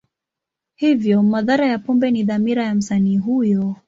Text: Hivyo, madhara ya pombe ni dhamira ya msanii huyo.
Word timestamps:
Hivyo, 0.75 1.23
madhara 1.23 1.67
ya 1.67 1.79
pombe 1.79 2.11
ni 2.11 2.23
dhamira 2.23 2.65
ya 2.65 2.75
msanii 2.75 3.17
huyo. 3.17 3.75